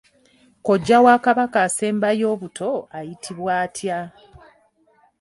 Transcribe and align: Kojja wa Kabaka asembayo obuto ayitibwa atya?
Kojja 0.65 0.97
wa 1.05 1.15
Kabaka 1.25 1.57
asembayo 1.67 2.25
obuto 2.33 2.69
ayitibwa 2.97 3.51
atya? 3.65 3.99